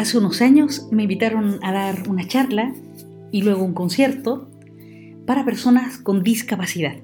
Hace 0.00 0.16
unos 0.16 0.40
años 0.40 0.88
me 0.90 1.02
invitaron 1.02 1.58
a 1.62 1.72
dar 1.72 2.08
una 2.08 2.26
charla 2.26 2.72
y 3.30 3.42
luego 3.42 3.62
un 3.62 3.74
concierto 3.74 4.48
para 5.26 5.44
personas 5.44 5.98
con 5.98 6.22
discapacidad. 6.22 6.94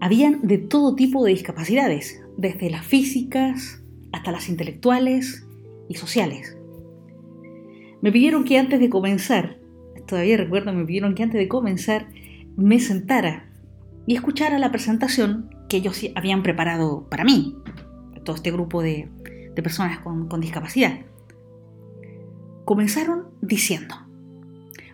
Habían 0.00 0.40
de 0.46 0.56
todo 0.56 0.94
tipo 0.94 1.22
de 1.22 1.32
discapacidades, 1.32 2.22
desde 2.38 2.70
las 2.70 2.86
físicas 2.86 3.82
hasta 4.12 4.32
las 4.32 4.48
intelectuales 4.48 5.46
y 5.90 5.96
sociales. 5.96 6.56
Me 8.00 8.10
pidieron 8.10 8.44
que 8.44 8.56
antes 8.56 8.80
de 8.80 8.88
comenzar, 8.88 9.58
todavía 10.06 10.38
recuerdo, 10.38 10.72
me 10.72 10.86
pidieron 10.86 11.14
que 11.14 11.22
antes 11.22 11.38
de 11.38 11.48
comenzar 11.48 12.08
me 12.56 12.80
sentara 12.80 13.52
y 14.06 14.14
escuchara 14.14 14.58
la 14.58 14.70
presentación 14.70 15.50
que 15.68 15.76
ellos 15.76 16.00
habían 16.14 16.42
preparado 16.42 17.06
para 17.10 17.24
mí, 17.24 17.58
todo 18.24 18.36
este 18.36 18.50
grupo 18.50 18.80
de, 18.80 19.10
personas 19.54 19.98
con, 19.98 20.28
con 20.28 20.40
discapacidad. 20.40 21.00
Comenzaron 22.66 23.28
diciendo, 23.42 23.94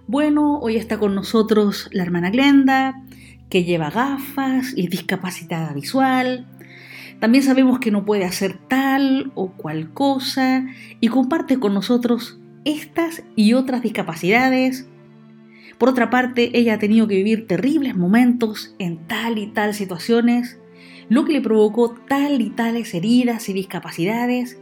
bueno, 0.07 0.59
hoy 0.59 0.77
está 0.77 0.99
con 0.99 1.15
nosotros 1.15 1.89
la 1.91 2.03
hermana 2.03 2.29
Glenda, 2.29 3.03
que 3.49 3.65
lleva 3.65 3.89
gafas 3.89 4.75
y 4.77 4.89
discapacitada 4.89 5.73
visual. 5.73 6.47
También 7.19 7.43
sabemos 7.43 7.79
que 7.79 7.91
no 7.91 8.05
puede 8.05 8.27
hacer 8.27 8.59
tal 8.69 9.33
o 9.35 9.53
cual 9.53 9.95
cosa 9.95 10.67
y 11.01 11.09
comparte 11.09 11.59
con 11.59 11.73
nosotros 11.73 12.39
estas 12.67 13.23
y 13.37 13.55
otras 13.55 13.81
discapacidades. 13.81 14.87
Por 15.79 15.89
otra 15.89 16.11
parte, 16.11 16.51
ella 16.53 16.75
ha 16.75 16.79
tenido 16.79 17.09
que 17.09 17.17
vivir 17.17 17.47
terribles 17.47 17.97
momentos 17.97 18.75
en 18.79 19.07
tal 19.07 19.39
y 19.39 19.47
tal 19.47 19.73
situaciones, 19.73 20.61
lo 21.09 21.25
que 21.25 21.33
le 21.33 21.41
provocó 21.41 21.95
tal 22.07 22.43
y 22.43 22.51
tales 22.51 22.93
heridas 22.93 23.49
y 23.49 23.55
discapacidades. 23.55 24.61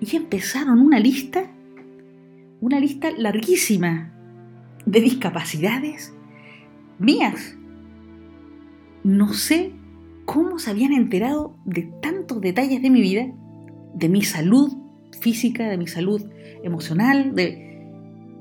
Y 0.00 0.16
empezaron 0.16 0.80
una 0.80 0.98
lista, 0.98 1.48
una 2.60 2.80
lista 2.80 3.10
larguísima 3.16 4.12
de 4.86 5.00
discapacidades 5.00 6.14
mías 6.98 7.56
no 9.02 9.32
sé 9.32 9.72
cómo 10.26 10.58
se 10.58 10.70
habían 10.70 10.92
enterado 10.92 11.56
de 11.64 11.90
tantos 12.02 12.40
detalles 12.40 12.82
de 12.82 12.90
mi 12.90 13.00
vida, 13.00 13.26
de 13.94 14.08
mi 14.08 14.22
salud 14.22 14.72
física, 15.20 15.68
de 15.68 15.78
mi 15.78 15.86
salud 15.86 16.22
emocional, 16.62 17.34
de, 17.34 17.88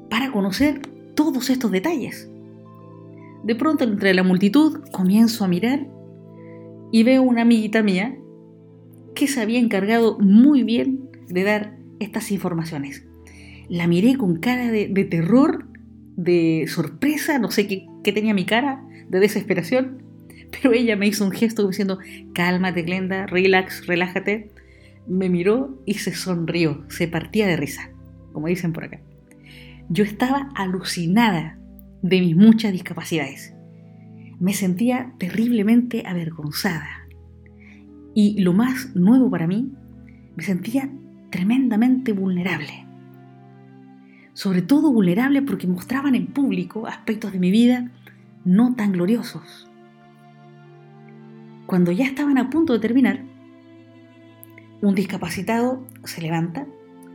para 0.10 0.32
conocer 0.32 0.82
todos 1.16 1.50
estos 1.50 1.72
detalles. 1.72 2.30
De 3.44 3.56
pronto, 3.56 3.86
entre 3.86 4.14
la 4.14 4.24
multitud, 4.24 4.82
comienzo 4.92 5.46
a 5.46 5.48
mirar 5.48 5.88
y 6.92 7.04
veo 7.04 7.22
una 7.22 7.44
amiguita 7.44 7.82
mía 7.82 8.18
que 9.16 9.28
se 9.28 9.42
había 9.42 9.60
encargado 9.60 10.20
muy 10.20 10.64
bien 10.64 11.10
de 11.28 11.44
dar 11.44 11.78
estas 12.00 12.32
informaciones. 12.32 13.09
La 13.70 13.88
miré 13.88 14.18
con 14.18 14.38
cara 14.38 14.72
de, 14.72 14.88
terror, 15.10 15.68
de 16.16 16.66
sorpresa, 16.68 17.40
no 17.40 17.52
sé 17.52 17.68
qué, 17.68 17.86
qué 18.04 18.12
tenía 18.12 18.34
mi 18.34 18.46
cara, 18.46 18.84
de 19.10 19.20
desesperación 19.20 20.10
pero 20.62 20.74
ella 20.74 20.96
me 20.96 21.08
hizo 21.08 21.26
un 21.26 21.32
gesto 21.32 21.68
diciendo, 21.68 22.00
cálmate 22.34 22.84
Glenda, 22.84 23.26
relax, 23.26 23.88
relájate. 23.88 24.52
Me 25.08 25.30
miró 25.30 25.82
y 25.86 25.96
se 25.96 26.14
sonrió, 26.14 26.86
se 26.90 27.08
partía 27.08 27.48
de 27.48 27.58
risa, 27.58 27.92
como 28.32 28.48
dicen 28.48 28.74
por 28.74 28.84
acá. 28.84 29.02
Yo 29.90 30.04
estaba 30.04 30.50
alucinada 30.56 31.58
de 32.02 32.22
mis 32.22 32.36
muchas 32.36 32.72
discapacidades. 32.72 33.54
Me 34.40 34.54
sentía 34.54 35.14
terriblemente 35.18 36.04
avergonzada. 36.06 37.08
Y 38.14 38.40
lo 38.42 38.54
más 38.54 38.96
nuevo 38.96 39.30
para 39.30 39.48
mí, 39.48 39.72
me 40.36 40.44
sentía 40.44 40.92
tremendamente 41.32 42.14
vulnerable. 42.14 42.86
Sobre 44.40 44.62
todo 44.62 44.92
vulnerable 44.92 45.42
porque 45.42 45.68
mostraban 45.68 46.16
en 46.16 46.28
público 46.28 46.88
aspectos 46.88 47.34
de 47.34 47.40
mi 47.40 47.52
vida 47.52 47.92
no 48.46 48.74
tan 48.74 48.94
gloriosos 48.94 49.70
cuando 51.70 51.92
ya 51.92 52.06
estaban 52.06 52.40
a 52.40 52.50
punto 52.50 52.74
de 52.74 52.80
terminar, 52.80 53.24
un 54.82 54.96
discapacitado 54.96 55.86
se 56.04 56.20
levanta 56.20 56.66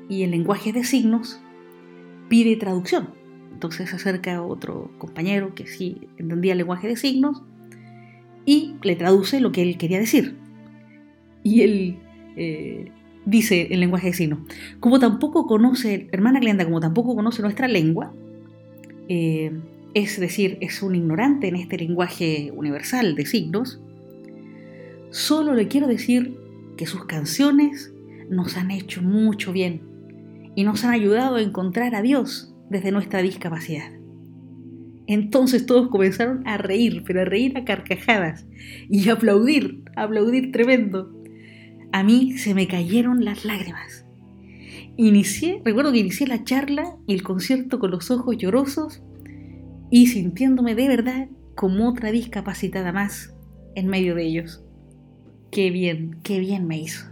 y 0.08 0.22
en 0.22 0.30
lenguaje 0.30 0.72
de 0.72 0.84
signos 0.84 1.40
pide 2.28 2.54
traducción. 2.54 3.14
Entonces 3.52 3.90
se 3.90 3.96
acerca 3.96 4.36
a 4.36 4.42
otro 4.42 4.92
compañero 4.98 5.56
que 5.56 5.66
sí 5.66 6.06
entendía 6.18 6.52
el 6.52 6.58
lenguaje 6.58 6.86
de 6.86 6.94
signos 6.94 7.42
y 8.46 8.76
le 8.84 8.94
traduce 8.94 9.40
lo 9.40 9.50
que 9.50 9.62
él 9.62 9.76
quería 9.76 9.98
decir. 9.98 10.36
Y 11.42 11.62
él 11.62 11.98
eh, 12.36 12.92
dice 13.26 13.68
el 13.70 13.80
lenguaje 13.80 14.08
de 14.08 14.12
signos, 14.14 14.40
como 14.80 14.98
tampoco 14.98 15.46
conoce, 15.46 16.08
hermana 16.12 16.40
Glenda, 16.40 16.64
como 16.64 16.80
tampoco 16.80 17.14
conoce 17.14 17.42
nuestra 17.42 17.68
lengua, 17.68 18.12
eh, 19.08 19.52
es 19.94 20.18
decir, 20.18 20.58
es 20.60 20.82
un 20.82 20.94
ignorante 20.94 21.48
en 21.48 21.56
este 21.56 21.78
lenguaje 21.78 22.52
universal 22.54 23.14
de 23.14 23.26
signos, 23.26 23.80
Solo 25.14 25.54
le 25.54 25.68
quiero 25.68 25.86
decir 25.86 26.36
que 26.76 26.86
sus 26.86 27.04
canciones 27.04 27.94
nos 28.28 28.56
han 28.56 28.72
hecho 28.72 29.00
mucho 29.00 29.52
bien 29.52 29.80
y 30.56 30.64
nos 30.64 30.82
han 30.82 30.90
ayudado 30.90 31.36
a 31.36 31.40
encontrar 31.40 31.94
a 31.94 32.02
Dios 32.02 32.52
desde 32.68 32.90
nuestra 32.90 33.22
discapacidad. 33.22 33.92
Entonces 35.06 35.66
todos 35.66 35.88
comenzaron 35.88 36.44
a 36.48 36.56
reír, 36.56 37.04
pero 37.06 37.20
a 37.20 37.24
reír 37.24 37.56
a 37.56 37.64
carcajadas 37.64 38.44
y 38.90 39.08
a 39.08 39.12
aplaudir, 39.12 39.84
a 39.94 40.02
aplaudir 40.02 40.50
tremendo. 40.50 41.13
A 41.94 42.02
mí 42.02 42.36
se 42.38 42.54
me 42.54 42.66
cayeron 42.66 43.24
las 43.24 43.44
lágrimas. 43.44 44.04
Inicié, 44.96 45.62
recuerdo 45.64 45.92
que 45.92 46.00
inicié 46.00 46.26
la 46.26 46.42
charla 46.42 46.96
y 47.06 47.14
el 47.14 47.22
concierto 47.22 47.78
con 47.78 47.92
los 47.92 48.10
ojos 48.10 48.36
llorosos 48.36 49.00
y 49.92 50.08
sintiéndome 50.08 50.74
de 50.74 50.88
verdad 50.88 51.28
como 51.54 51.88
otra 51.88 52.10
discapacitada 52.10 52.90
más 52.90 53.32
en 53.76 53.86
medio 53.86 54.16
de 54.16 54.26
ellos 54.26 54.64
qué 55.52 55.70
bien, 55.70 56.18
qué 56.24 56.40
bien 56.40 56.66
me 56.66 56.80
hizo. 56.80 57.06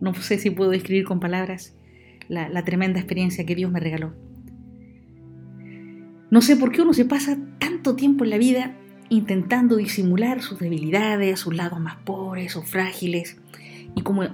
No 0.00 0.12
sé 0.14 0.38
si 0.38 0.50
puedo 0.50 0.72
describir 0.72 1.04
con 1.04 1.20
palabras 1.20 1.76
la, 2.26 2.64
tremenda 2.64 2.98
experiencia 2.98 3.46
que 3.46 3.54
Dios 3.54 3.70
me 3.70 3.78
regaló. 3.78 4.12
No 6.32 6.40
sé 6.40 6.56
por 6.56 6.72
qué 6.72 6.82
uno 6.82 6.94
se 6.94 7.04
pasa 7.04 7.38
tanto 7.60 7.94
tiempo 7.94 8.24
en 8.24 8.30
la 8.30 8.38
vida 8.38 8.76
intentando 9.08 9.76
disimular 9.76 10.42
sus 10.42 10.58
debilidades, 10.58 11.38
sus 11.38 11.54
lados 11.54 11.78
más 11.78 11.94
pobres 11.98 12.56
o 12.56 12.62
frágiles. 12.62 13.36
Y 13.94 14.02
como 14.02 14.24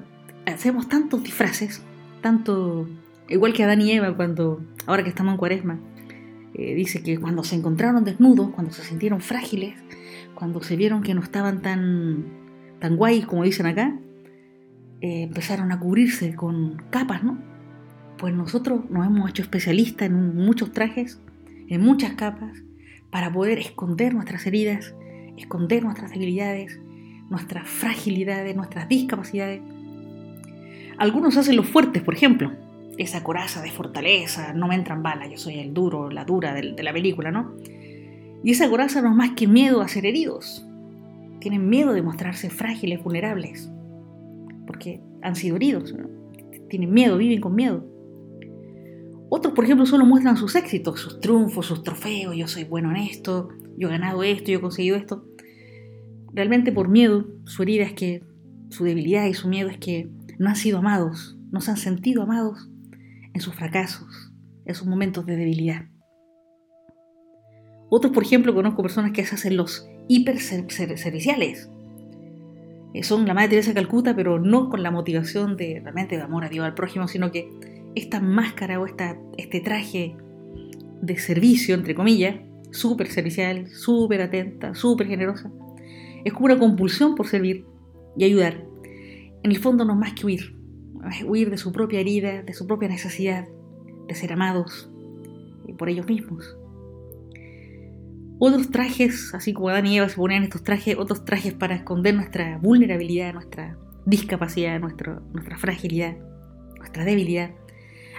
hacemos 0.46 0.88
tantos 0.88 1.22
disfraces, 1.22 1.82
tanto 2.20 2.88
igual 3.28 3.52
que 3.52 3.64
Adán 3.64 3.80
y 3.80 3.92
Eva 3.92 4.14
cuando, 4.16 4.62
ahora 4.86 5.02
que 5.02 5.08
estamos 5.08 5.32
en 5.32 5.38
cuaresma, 5.38 5.78
eh, 6.54 6.74
dice 6.74 7.02
que 7.02 7.18
cuando 7.18 7.44
se 7.44 7.56
encontraron 7.56 8.04
desnudos, 8.04 8.50
cuando 8.50 8.72
se 8.72 8.82
sintieron 8.82 9.20
frágiles, 9.20 9.76
cuando 10.34 10.62
se 10.62 10.76
vieron 10.76 11.02
que 11.02 11.14
no 11.14 11.22
estaban 11.22 11.62
tan 11.62 12.40
tan 12.80 12.96
guay 12.96 13.22
como 13.22 13.44
dicen 13.44 13.66
acá, 13.66 13.96
eh, 15.00 15.22
empezaron 15.22 15.70
a 15.70 15.78
cubrirse 15.78 16.34
con 16.34 16.82
capas, 16.90 17.22
¿no? 17.22 17.38
Pues 18.18 18.34
nosotros 18.34 18.90
nos 18.90 19.06
hemos 19.06 19.30
hecho 19.30 19.42
especialistas 19.42 20.08
en 20.08 20.34
muchos 20.34 20.72
trajes, 20.72 21.20
en 21.68 21.80
muchas 21.80 22.14
capas, 22.14 22.62
para 23.10 23.32
poder 23.32 23.58
esconder 23.58 24.14
nuestras 24.14 24.46
heridas, 24.46 24.94
esconder 25.36 25.84
nuestras 25.84 26.10
debilidades, 26.10 26.80
nuestras 27.30 27.66
fragilidades, 27.68 28.54
nuestras 28.54 28.88
discapacidades. 28.88 29.62
Algunos 30.98 31.36
hacen 31.36 31.56
los 31.56 31.66
fuertes, 31.66 32.02
por 32.02 32.14
ejemplo, 32.14 32.52
esa 32.98 33.22
coraza 33.22 33.62
de 33.62 33.70
fortaleza, 33.70 34.52
no 34.52 34.68
me 34.68 34.74
entran 34.74 35.02
balas, 35.02 35.30
yo 35.30 35.38
soy 35.38 35.58
el 35.58 35.72
duro, 35.72 36.10
la 36.10 36.24
dura 36.24 36.52
de, 36.52 36.82
la 36.82 36.92
película, 36.92 37.30
¿no? 37.30 37.54
Y 38.42 38.50
esa 38.50 38.68
coraza 38.68 39.00
no 39.00 39.10
es 39.10 39.16
más 39.16 39.30
que 39.30 39.46
miedo 39.46 39.80
a 39.80 39.88
ser 39.88 40.04
heridos, 40.04 40.66
tienen 41.40 41.68
miedo 41.70 41.94
de 41.94 42.02
mostrarse 42.02 42.50
frágiles, 42.50 43.02
vulnerables, 43.02 43.70
porque 44.66 45.00
han 45.22 45.36
sido 45.36 45.56
heridos, 45.56 45.94
tienen 46.68 46.92
miedo, 46.92 47.16
viven 47.16 47.40
con 47.40 47.54
miedo. 47.54 47.86
Otros, 49.30 49.54
por 49.54 49.64
ejemplo, 49.64 49.86
solo 49.86 50.04
muestran 50.04 50.36
sus 50.36 50.56
éxitos, 50.56 51.00
sus 51.00 51.20
triunfos, 51.20 51.66
sus 51.66 51.82
trofeos, 51.82 52.36
yo 52.36 52.48
soy 52.48 52.64
bueno 52.64 52.90
en 52.90 52.96
esto, 52.96 53.48
yo 53.78 53.88
he 53.88 53.90
ganado 53.92 54.22
esto, 54.24 54.50
yo 54.50 54.58
he 54.58 54.60
conseguido 54.60 54.96
esto. 54.96 55.24
Realmente 56.32 56.72
por 56.72 56.88
miedo, 56.88 57.26
su 57.44 57.62
herida 57.62 57.84
es 57.84 57.92
que, 57.92 58.24
su 58.68 58.84
debilidad 58.84 59.26
y 59.26 59.34
su 59.34 59.48
miedo 59.48 59.68
es 59.68 59.78
que 59.78 60.08
no 60.38 60.48
han 60.48 60.56
sido 60.56 60.78
amados, 60.78 61.36
no 61.50 61.60
se 61.60 61.72
han 61.72 61.76
sentido 61.76 62.22
amados 62.22 62.70
en 63.34 63.40
sus 63.40 63.54
fracasos, 63.54 64.32
en 64.64 64.74
sus 64.74 64.86
momentos 64.86 65.26
de 65.26 65.36
debilidad. 65.36 65.86
Otros, 67.90 68.12
por 68.12 68.22
ejemplo, 68.22 68.54
conozco 68.54 68.82
personas 68.82 69.10
que 69.10 69.24
se 69.24 69.34
hacen 69.34 69.56
los 69.56 69.88
hiperserviciales. 70.08 71.68
Eh, 72.94 73.02
son 73.02 73.26
la 73.26 73.34
Madre 73.34 73.50
Teresa 73.50 73.70
de 73.70 73.74
Calcuta, 73.74 74.14
pero 74.14 74.38
no 74.38 74.70
con 74.70 74.82
la 74.82 74.92
motivación 74.92 75.56
de 75.56 75.80
realmente 75.82 76.16
de 76.16 76.22
amor 76.22 76.44
a 76.44 76.48
Dios, 76.48 76.64
al 76.64 76.74
prójimo, 76.74 77.08
sino 77.08 77.32
que 77.32 77.48
esta 77.96 78.20
máscara 78.20 78.78
o 78.80 78.86
esta, 78.86 79.18
este 79.36 79.60
traje 79.60 80.16
de 81.02 81.18
servicio, 81.18 81.74
entre 81.74 81.94
comillas, 81.94 82.36
súper 82.70 83.08
servicial, 83.08 83.68
súper 83.68 84.22
atenta, 84.22 84.74
súper 84.74 85.08
generosa, 85.08 85.50
es 86.24 86.32
como 86.32 86.46
una 86.46 86.58
compulsión 86.58 87.14
por 87.14 87.26
servir 87.26 87.64
y 88.16 88.24
ayudar. 88.24 88.64
En 89.42 89.50
el 89.50 89.58
fondo 89.58 89.84
no 89.84 89.94
es 89.94 89.98
más 89.98 90.14
que 90.14 90.26
huir, 90.26 90.56
huir 91.26 91.50
de 91.50 91.56
su 91.56 91.72
propia 91.72 92.00
herida, 92.00 92.42
de 92.42 92.52
su 92.52 92.66
propia 92.66 92.88
necesidad 92.88 93.48
de 94.06 94.14
ser 94.14 94.32
amados 94.32 94.90
por 95.78 95.88
ellos 95.88 96.06
mismos. 96.06 96.56
Otros 98.38 98.70
trajes, 98.70 99.34
así 99.34 99.52
como 99.52 99.68
Adán 99.68 99.86
y 99.86 99.98
Eva 99.98 100.08
se 100.08 100.16
ponían 100.16 100.42
estos 100.42 100.62
trajes, 100.62 100.96
otros 100.98 101.24
trajes 101.24 101.52
para 101.52 101.74
esconder 101.74 102.14
nuestra 102.14 102.58
vulnerabilidad, 102.58 103.34
nuestra 103.34 103.76
discapacidad, 104.06 104.80
nuestra 104.80 105.20
fragilidad, 105.58 106.16
nuestra 106.78 107.04
debilidad. 107.04 107.50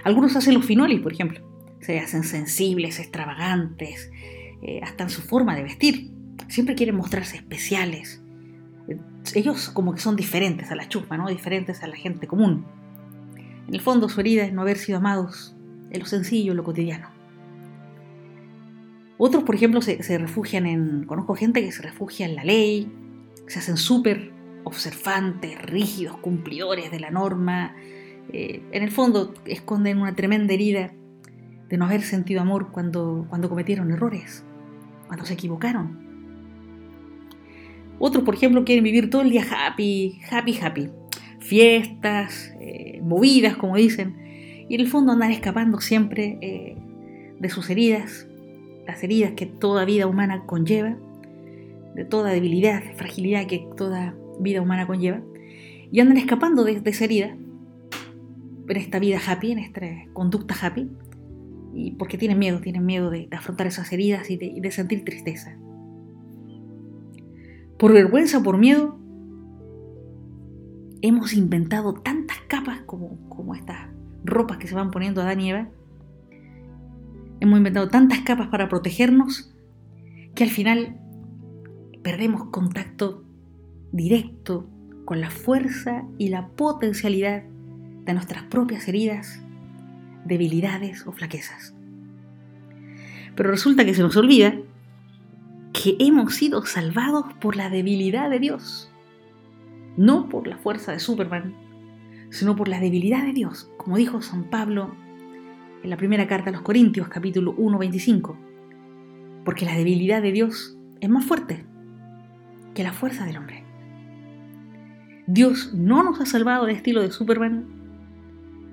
Algunos 0.04 0.36
hacen 0.36 0.54
los 0.54 0.64
finolis, 0.64 1.00
por 1.00 1.12
ejemplo. 1.12 1.40
Se 1.80 1.98
hacen 1.98 2.22
sensibles, 2.22 3.00
extravagantes, 3.00 4.10
eh, 4.62 4.80
hasta 4.82 5.04
en 5.04 5.10
su 5.10 5.22
forma 5.22 5.56
de 5.56 5.64
vestir. 5.64 6.11
Siempre 6.48 6.74
quieren 6.74 6.96
mostrarse 6.96 7.36
especiales. 7.36 8.22
Ellos 9.34 9.70
como 9.70 9.94
que 9.94 10.00
son 10.00 10.16
diferentes 10.16 10.70
a 10.70 10.74
la 10.74 10.88
chupa, 10.88 11.16
¿no? 11.16 11.28
Diferentes 11.28 11.82
a 11.82 11.86
la 11.86 11.96
gente 11.96 12.26
común. 12.26 12.66
En 13.68 13.74
el 13.74 13.80
fondo 13.80 14.08
su 14.08 14.20
herida 14.20 14.44
es 14.44 14.52
no 14.52 14.62
haber 14.62 14.76
sido 14.76 14.98
amados 14.98 15.54
en 15.90 16.00
lo 16.00 16.06
sencillo, 16.06 16.52
en 16.52 16.56
lo 16.56 16.64
cotidiano. 16.64 17.08
Otros, 19.18 19.44
por 19.44 19.54
ejemplo, 19.54 19.80
se, 19.80 20.02
se, 20.02 20.18
refugian 20.18 20.66
en... 20.66 21.04
Conozco 21.04 21.36
gente 21.36 21.62
que 21.62 21.70
se 21.70 21.82
refugia 21.82 22.26
en 22.26 22.34
la 22.34 22.44
ley, 22.44 22.92
se 23.46 23.60
hacen 23.60 23.76
súper 23.76 24.32
observantes, 24.64 25.60
rígidos, 25.62 26.16
cumplidores 26.18 26.90
de 26.90 27.00
la 27.00 27.10
norma. 27.10 27.74
Eh, 28.32 28.62
en 28.72 28.82
el 28.82 28.90
fondo 28.90 29.34
esconden 29.44 29.98
una 29.98 30.14
tremenda 30.14 30.54
herida 30.54 30.92
de 31.68 31.76
no 31.76 31.86
haber 31.86 32.02
sentido 32.02 32.40
amor 32.40 32.70
cuando, 32.72 33.26
cuando 33.28 33.48
cometieron 33.48 33.90
errores, 33.92 34.44
cuando 35.06 35.24
se 35.24 35.34
equivocaron. 35.34 36.01
Otros, 38.04 38.24
por 38.24 38.34
ejemplo, 38.34 38.64
quieren 38.64 38.82
vivir 38.82 39.10
todo 39.10 39.22
el 39.22 39.30
día 39.30 39.44
happy, 39.48 40.18
happy, 40.28 40.58
happy. 40.60 40.88
Fiestas, 41.38 42.52
eh, 42.58 43.00
movidas, 43.00 43.56
como 43.56 43.76
dicen. 43.76 44.16
Y 44.68 44.74
en 44.74 44.80
el 44.80 44.88
fondo 44.88 45.12
andan 45.12 45.30
escapando 45.30 45.80
siempre 45.80 46.36
eh, 46.40 46.76
de 47.38 47.48
sus 47.48 47.70
heridas, 47.70 48.26
las 48.88 49.04
heridas 49.04 49.34
que 49.36 49.46
toda 49.46 49.84
vida 49.84 50.08
humana 50.08 50.46
conlleva, 50.46 50.96
de 51.94 52.04
toda 52.04 52.32
debilidad, 52.32 52.82
fragilidad 52.96 53.46
que 53.46 53.64
toda 53.76 54.16
vida 54.40 54.60
humana 54.60 54.88
conlleva, 54.88 55.20
y 55.92 56.00
andan 56.00 56.16
escapando 56.16 56.64
de, 56.64 56.82
esa 56.84 57.04
herida, 57.04 57.36
en 58.68 58.76
esta 58.76 58.98
vida 58.98 59.20
happy, 59.24 59.52
en 59.52 59.60
esta 59.60 59.80
conducta 60.12 60.56
happy, 60.60 60.90
y 61.72 61.92
porque 61.92 62.18
tienen 62.18 62.40
miedo, 62.40 62.58
tienen 62.60 62.84
miedo 62.84 63.10
de, 63.10 63.28
afrontar 63.30 63.68
esas 63.68 63.92
heridas 63.92 64.28
y 64.28 64.38
de, 64.38 64.70
sentir 64.72 65.04
tristeza. 65.04 65.56
Por 67.82 67.92
vergüenza, 67.92 68.40
por 68.44 68.58
miedo, 68.58 68.96
hemos 71.00 71.32
inventado 71.32 71.94
tantas 71.94 72.38
capas 72.46 72.82
como, 72.82 73.28
como 73.28 73.56
estas 73.56 73.88
ropas 74.22 74.58
que 74.58 74.68
se 74.68 74.76
van 74.76 74.92
poniendo 74.92 75.20
a 75.20 75.24
y. 75.24 75.68
Hemos 77.40 77.58
inventado 77.58 77.88
tantas 77.88 78.20
capas 78.20 78.46
para 78.46 78.68
protegernos 78.68 79.52
que 80.36 80.44
al 80.44 80.50
final 80.50 80.96
perdemos 82.04 82.50
contacto 82.52 83.24
directo 83.90 84.70
con 85.04 85.20
la 85.20 85.30
fuerza 85.30 86.04
y 86.18 86.28
la 86.28 86.50
potencialidad 86.50 87.42
de 87.42 88.14
nuestras 88.14 88.44
propias 88.44 88.86
heridas, 88.86 89.42
debilidades 90.24 91.04
o 91.04 91.10
flaquezas. 91.10 91.74
Pero 93.34 93.50
resulta 93.50 93.84
que 93.84 93.94
se 93.94 94.02
nos 94.02 94.16
olvida 94.16 94.54
que 95.82 95.96
hemos 95.98 96.36
sido 96.36 96.64
salvados 96.64 97.24
por 97.40 97.56
la 97.56 97.68
debilidad 97.68 98.30
de 98.30 98.38
Dios, 98.38 98.88
no 99.96 100.28
por 100.28 100.46
la 100.46 100.56
fuerza 100.56 100.92
de 100.92 101.00
Superman, 101.00 101.56
sino 102.30 102.54
por 102.54 102.68
la 102.68 102.78
debilidad 102.78 103.24
de 103.24 103.32
Dios, 103.32 103.68
como 103.78 103.96
dijo 103.96 104.22
San 104.22 104.44
Pablo 104.44 104.94
en 105.82 105.90
la 105.90 105.96
primera 105.96 106.28
carta 106.28 106.50
a 106.50 106.52
los 106.52 106.62
Corintios, 106.62 107.08
capítulo 107.08 107.52
1, 107.58 107.78
25, 107.78 108.38
porque 109.44 109.64
la 109.64 109.74
debilidad 109.76 110.22
de 110.22 110.30
Dios 110.30 110.78
es 111.00 111.10
más 111.10 111.24
fuerte 111.24 111.64
que 112.74 112.84
la 112.84 112.92
fuerza 112.92 113.26
del 113.26 113.38
hombre. 113.38 113.64
Dios 115.26 115.74
no 115.74 116.04
nos 116.04 116.20
ha 116.20 116.26
salvado 116.26 116.66
de 116.66 116.74
estilo 116.74 117.02
de 117.02 117.10
Superman, 117.10 117.66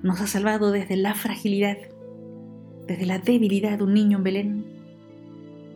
nos 0.04 0.20
ha 0.20 0.28
salvado 0.28 0.70
desde 0.70 0.94
la 0.94 1.16
fragilidad, 1.16 1.76
desde 2.86 3.04
la 3.04 3.18
debilidad 3.18 3.78
de 3.78 3.84
un 3.84 3.94
niño 3.94 4.18
en 4.18 4.22
Belén, 4.22 4.79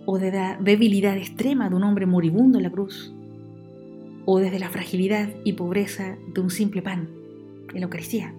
o 0.06 0.19
de 0.19 0.33
la 0.33 0.59
debilidad 0.61 1.17
extrema 1.17 1.69
de 1.69 1.77
un 1.77 1.85
hombre 1.85 2.06
moribundo 2.06 2.59
en 2.59 2.65
la 2.65 2.71
cruz, 2.71 3.15
o 4.27 4.39
desde 4.39 4.59
la 4.59 4.71
fragilidad 4.71 5.29
y 5.45 5.55
pobreza 5.55 6.17
de 6.33 6.41
un 6.41 6.51
simple 6.51 6.83
pan 6.83 7.09
en 7.73 7.81
la 7.81 7.85
Eucaristía. 7.85 8.35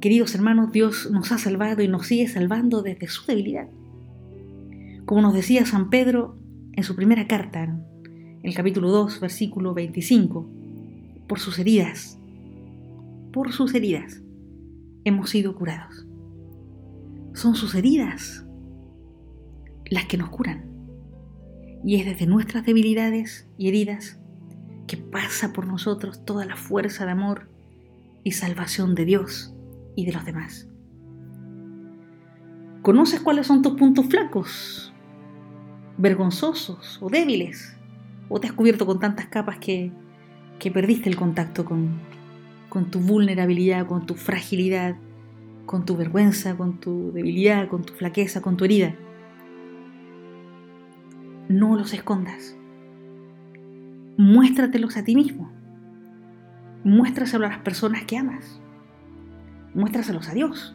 Queridos 0.00 0.34
hermanos, 0.34 0.72
Dios 0.72 1.10
nos 1.10 1.30
ha 1.30 1.38
salvado 1.38 1.82
y 1.82 1.88
nos 1.88 2.06
sigue 2.06 2.26
salvando 2.26 2.82
desde 2.82 3.06
su 3.08 3.26
debilidad. 3.26 3.68
Como 5.04 5.20
nos 5.20 5.34
decía 5.34 5.66
San 5.66 5.90
Pedro 5.90 6.36
en 6.72 6.84
su 6.84 6.96
primera 6.96 7.26
carta, 7.26 7.78
el 8.42 8.54
capítulo 8.54 8.90
2, 8.90 9.20
versículo 9.20 9.74
25, 9.74 10.48
por 11.26 11.38
sus 11.38 11.58
heridas, 11.58 12.18
por 13.32 13.52
sus 13.52 13.74
heridas, 13.74 14.22
hemos 15.04 15.28
sido 15.28 15.54
curados. 15.54 16.06
Son 17.32 17.54
sus 17.54 17.74
heridas 17.74 18.44
las 19.90 20.06
que 20.06 20.16
nos 20.16 20.30
curan. 20.30 20.70
Y 21.84 21.96
es 21.96 22.06
desde 22.06 22.26
nuestras 22.26 22.64
debilidades 22.64 23.48
y 23.56 23.68
heridas 23.68 24.20
que 24.86 24.96
pasa 24.96 25.52
por 25.52 25.66
nosotros 25.66 26.24
toda 26.24 26.44
la 26.44 26.56
fuerza 26.56 27.04
de 27.04 27.12
amor 27.12 27.48
y 28.24 28.32
salvación 28.32 28.94
de 28.94 29.04
Dios 29.04 29.54
y 29.96 30.06
de 30.06 30.12
los 30.12 30.24
demás. 30.24 30.68
¿Conoces 32.82 33.20
cuáles 33.20 33.46
son 33.46 33.62
tus 33.62 33.74
puntos 33.74 34.06
flacos, 34.06 34.92
vergonzosos 35.98 36.98
o 37.02 37.10
débiles? 37.10 37.76
¿O 38.28 38.40
te 38.40 38.46
has 38.46 38.52
cubierto 38.52 38.86
con 38.86 39.00
tantas 39.00 39.26
capas 39.26 39.58
que, 39.58 39.92
perdiste 40.72 41.08
el 41.08 41.16
contacto 41.16 41.64
con, 41.64 42.00
con 42.68 42.90
tu 42.90 43.00
vulnerabilidad, 43.00 43.86
con 43.86 44.06
tu 44.06 44.14
fragilidad, 44.14 44.96
con 45.70 45.84
tu 45.84 45.96
vergüenza, 45.96 46.56
con 46.56 46.80
tu 46.80 47.12
debilidad, 47.12 47.68
con 47.68 47.84
tu 47.84 47.92
flaqueza, 47.94 48.42
con 48.42 48.56
tu 48.56 48.64
herida? 48.64 48.96
No 51.48 51.76
los 51.76 51.94
escondas. 51.94 52.56
Muéstratelos 54.16 54.96
a 54.96 55.04
ti 55.04 55.14
mismo. 55.14 55.52
Muéstraselos 56.82 57.46
a 57.46 57.52
las 57.52 57.62
personas 57.62 58.02
que 58.04 58.16
amas. 58.16 58.60
Muéstraselos 59.72 60.28
a 60.28 60.34
Dios. 60.34 60.74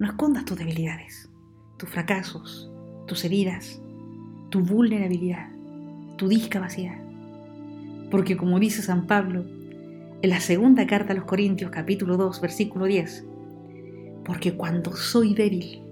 No 0.00 0.06
escondas 0.06 0.44
tus 0.44 0.58
debilidades, 0.58 1.30
tus 1.76 1.88
fracasos, 1.88 2.72
tus 3.06 3.24
heridas, 3.24 3.80
tu 4.50 4.62
vulnerabilidad 4.62 5.54
tu 6.16 6.28
discapacidad. 6.28 6.96
Porque 8.10 8.36
como 8.36 8.58
dice 8.58 8.82
San 8.82 9.06
Pablo 9.06 9.44
en 10.22 10.30
la 10.30 10.40
segunda 10.40 10.86
carta 10.86 11.12
a 11.12 11.16
los 11.16 11.24
Corintios 11.24 11.70
capítulo 11.70 12.16
2 12.16 12.40
versículo 12.40 12.86
10, 12.86 13.24
porque 14.24 14.56
cuando 14.56 14.92
soy 14.94 15.34
débil, 15.34 15.82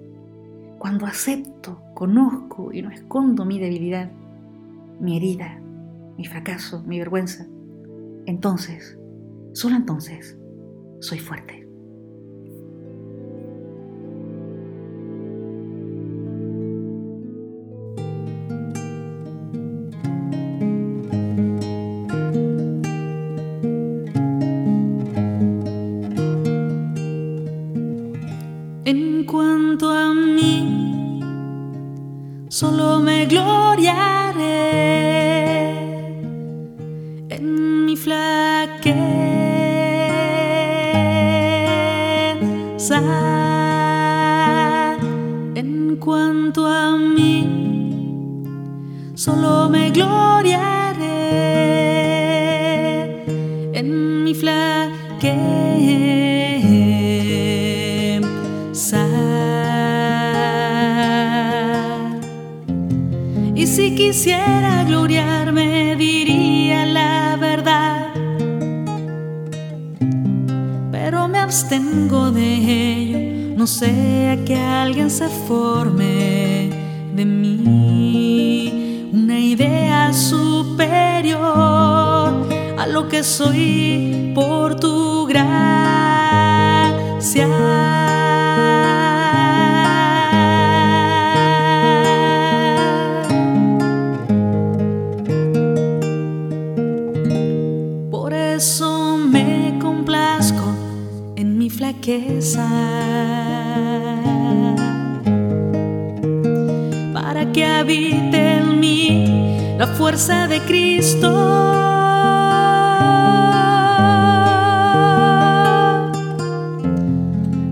cuando 0.78 1.06
acepto, 1.06 1.80
conozco 1.94 2.72
y 2.72 2.82
no 2.82 2.90
escondo 2.90 3.44
mi 3.44 3.58
debilidad, 3.58 4.10
mi 5.00 5.16
herida, 5.16 5.60
mi 6.16 6.24
fracaso, 6.24 6.82
mi 6.84 6.98
vergüenza, 6.98 7.46
entonces, 8.26 8.98
solo 9.52 9.76
entonces, 9.76 10.38
soy 11.00 11.18
fuerte. 11.18 11.61
Gloriaré 33.32 34.60
en 37.30 37.86
mi 37.86 37.96
flaqueza. 37.96 38.60
En 45.54 45.96
cuanto 45.96 46.66
a 46.66 46.96
mí, 46.98 47.38
solo 49.14 49.70
me 49.70 49.90
gloriaré 49.90 51.18
en 53.80 54.24
mi 54.24 54.34
flaqueza. 54.34 55.71
si 63.74 63.94
quisiera 63.94 64.84
gloriarme 64.84 65.96
diría 65.96 66.84
la 66.84 67.38
verdad, 67.40 68.12
pero 70.90 71.26
me 71.26 71.38
abstengo 71.38 72.30
de 72.30 72.56
ello, 72.56 73.56
no 73.56 73.66
sea 73.66 74.36
que 74.44 74.56
alguien 74.56 75.08
se 75.08 75.26
forme 75.48 76.68
de 77.16 77.24
mí 77.24 79.08
una 79.10 79.40
idea 79.40 80.12
superior 80.12 81.40
a 82.76 82.86
lo 82.86 83.08
que 83.08 83.24
soy 83.24 84.32
por 84.34 84.78
tu 84.78 85.24
gracia. 85.26 85.62
Para 107.14 107.52
que 107.52 107.64
habite 107.64 108.54
en 108.54 108.80
mí 108.80 109.76
la 109.78 109.86
fuerza 109.86 110.48
de 110.48 110.58
Cristo. 110.62 111.30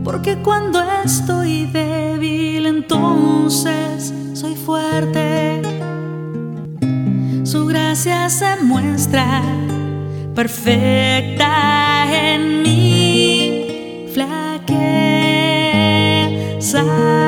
Porque 0.05 0.39
cuando 0.41 0.81
estoy 1.05 1.67
débil, 1.67 2.67
entonces 2.67 4.15
soy 4.35 4.55
fuerte. 4.55 5.63
Su 7.43 7.67
gracia 7.67 8.31
se 8.31 8.55
muestra 8.63 9.43
perfecta 10.37 12.07
en 12.13 12.63
mí. 12.63 13.01
care. 14.71 16.61
Side. 16.61 17.20